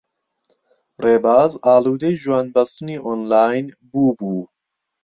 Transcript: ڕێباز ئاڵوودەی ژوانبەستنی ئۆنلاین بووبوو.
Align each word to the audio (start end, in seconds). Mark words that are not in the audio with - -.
ڕێباز 1.03 1.51
ئاڵوودەی 1.65 2.19
ژوانبەستنی 2.23 2.97
ئۆنلاین 3.05 3.65
بووبوو. 3.91 4.41